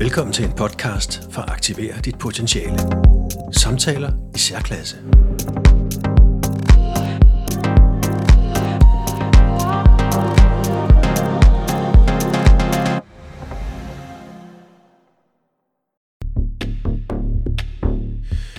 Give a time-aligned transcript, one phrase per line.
[0.00, 2.78] Velkommen til en podcast for at aktivere dit potentiale.
[3.52, 4.96] Samtaler i særklasse.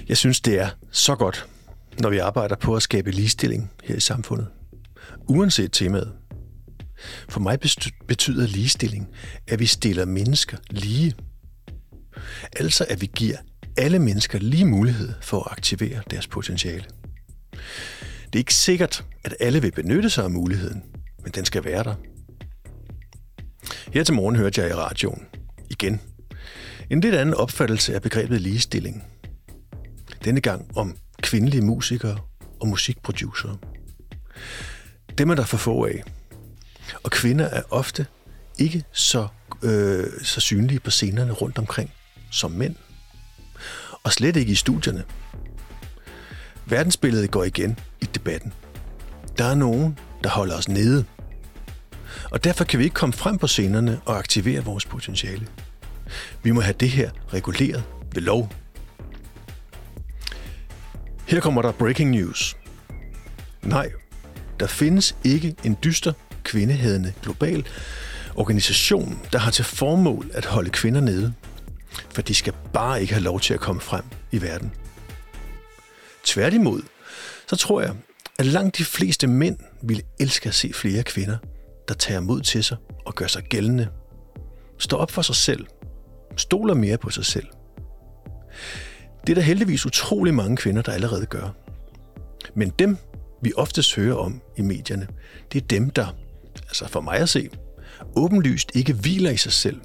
[0.10, 1.48] Jeg synes, det er så godt,
[2.00, 4.48] når vi arbejder på at skabe ligestilling her i samfundet.
[5.28, 6.19] Uanset temaet.
[7.30, 7.60] For mig
[8.08, 9.08] betyder ligestilling,
[9.48, 11.14] at vi stiller mennesker lige.
[12.56, 13.38] Altså at vi giver
[13.78, 16.86] alle mennesker lige mulighed for at aktivere deres potentiale.
[18.26, 20.84] Det er ikke sikkert, at alle vil benytte sig af muligheden,
[21.24, 21.96] men den skal være der.
[23.94, 25.26] Her til morgen hørte jeg i radioen,
[25.70, 26.02] igen,
[26.90, 29.04] en lidt anden opfattelse af begrebet ligestilling.
[30.26, 32.18] Denne gang om kvindelige musikere
[32.62, 33.58] og musikproducere.
[35.18, 36.04] Dem er der for få af.
[37.04, 38.06] Og kvinder er ofte
[38.60, 39.28] ikke så,
[39.64, 41.92] øh, så synlige på scenerne rundt omkring
[42.32, 42.76] som mænd.
[44.04, 45.04] Og slet ikke i studierne.
[46.66, 48.54] Verdensbilledet går igen i debatten.
[49.38, 51.06] Der er nogen, der holder os nede.
[52.32, 55.48] Og derfor kan vi ikke komme frem på scenerne og aktivere vores potentiale.
[56.44, 58.52] Vi må have det her reguleret ved lov.
[61.28, 62.58] Her kommer der breaking news.
[63.62, 63.92] Nej,
[64.60, 67.68] der findes ikke en dyster, kvindehedende global
[68.36, 71.34] organisation, der har til formål at holde kvinder nede.
[72.10, 74.72] For de skal bare ikke have lov til at komme frem i verden.
[76.24, 76.82] Tværtimod,
[77.48, 77.96] så tror jeg,
[78.40, 81.38] at langt de fleste mænd vil elske at se flere kvinder,
[81.88, 83.88] der tager mod til sig og gør sig gældende.
[84.78, 85.66] Står op for sig selv.
[86.38, 87.48] Stoler mere på sig selv.
[89.22, 91.50] Det er der heldigvis utrolig mange kvinder, der allerede gør.
[92.56, 92.98] Men dem,
[93.42, 95.08] vi oftest hører om i medierne,
[95.54, 96.16] det er dem, der,
[96.70, 97.50] altså for mig at se,
[98.16, 99.82] åbenlyst ikke hviler i sig selv,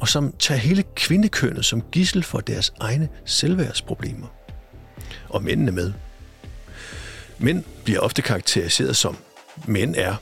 [0.00, 4.26] og som tager hele kvindekønnet som gissel for deres egne selvværdsproblemer.
[5.28, 5.92] Og mændene med.
[7.38, 9.16] Mænd bliver ofte karakteriseret som,
[9.66, 10.14] mænd er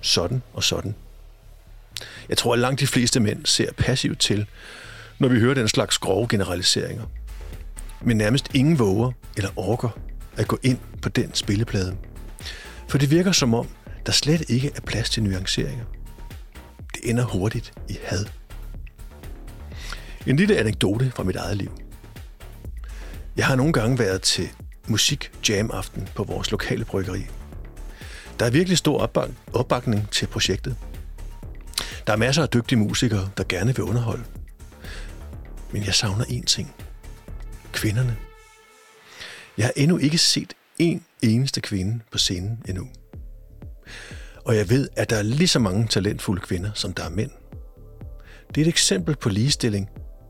[0.00, 0.94] sådan og sådan.
[2.28, 4.46] Jeg tror, at langt de fleste mænd ser passivt til,
[5.18, 7.04] når vi hører den slags grove generaliseringer.
[8.02, 9.98] Men nærmest ingen våger eller orker
[10.36, 11.96] at gå ind på den spilleplade.
[12.88, 13.68] For det virker som om,
[14.08, 15.84] der slet ikke er plads til nuanceringer.
[16.94, 18.26] Det ender hurtigt i had.
[20.26, 21.78] En lille anekdote fra mit eget liv.
[23.36, 24.48] Jeg har nogle gange været til
[24.86, 27.26] musik jam aften på vores lokale bryggeri.
[28.38, 29.10] Der er virkelig stor
[29.52, 30.76] opbakning til projektet.
[32.06, 34.24] Der er masser af dygtige musikere, der gerne vil underholde.
[35.72, 36.74] Men jeg savner én ting.
[37.72, 38.16] Kvinderne.
[39.58, 42.88] Jeg har endnu ikke set en eneste kvinde på scenen endnu.
[44.44, 47.30] Og jeg ved, at der er lige så mange talentfulde kvinder, som der er mænd.
[48.54, 49.88] Det er et eksempel på ligestilling,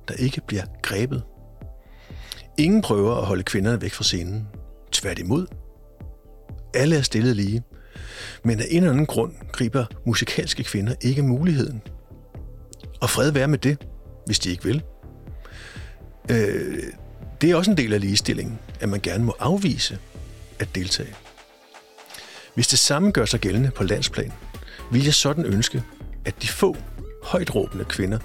[0.08, 1.22] der ikke bliver grebet.
[2.58, 4.48] Ingen prøver at holde kvinderne væk fra scenen.
[4.92, 5.46] Tværtimod.
[6.74, 7.62] Alle er stillet lige.
[8.44, 11.82] Men af en eller anden grund griber musikalske kvinder ikke muligheden.
[13.00, 13.86] Og fred være med det,
[14.26, 14.82] hvis de ikke vil.
[16.30, 16.82] Øh,
[17.40, 19.98] det er også en del af ligestillingen, at man gerne må afvise
[20.58, 21.14] at deltage.
[22.58, 24.32] Hvis det samme gør sig gældende på landsplan,
[24.90, 25.82] vil jeg sådan ønske,
[26.24, 26.76] at de få
[27.22, 28.18] højtråbende kvinder,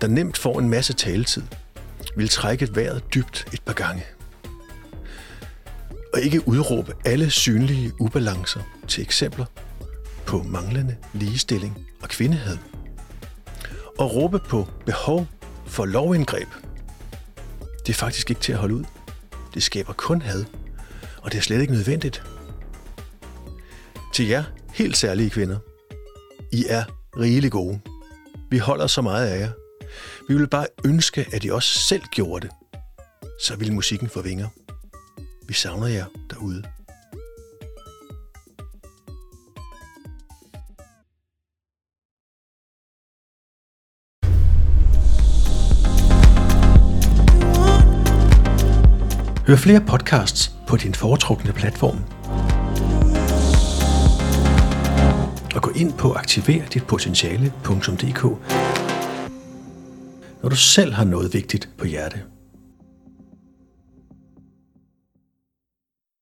[0.00, 1.42] der nemt får en masse taletid,
[2.16, 4.04] vil trække vejret dybt et par gange.
[6.12, 9.46] Og ikke udråbe alle synlige ubalancer til eksempler
[10.26, 12.58] på manglende ligestilling og kvindehed.
[13.98, 15.26] Og råbe på behov
[15.66, 16.48] for lovindgreb.
[17.86, 18.84] Det er faktisk ikke til at holde ud.
[19.54, 20.44] Det skaber kun had,
[21.22, 22.22] og det er slet ikke nødvendigt.
[24.20, 24.44] Til jer,
[24.74, 25.58] helt særlige kvinder.
[26.52, 26.84] I er
[27.18, 27.80] rigeligt gode.
[28.50, 29.50] Vi holder så meget af jer.
[30.28, 32.56] Vi vil bare ønske, at I også selv gjorde det.
[33.42, 34.48] Så vil musikken få vinger.
[35.48, 36.62] Vi savner jer derude.
[49.46, 51.98] Hør flere podcasts på din foretrukne platform.
[55.70, 58.24] Gå ind på aktiverditpotentiale.dk
[60.42, 62.20] når du selv har noget vigtigt på hjerte.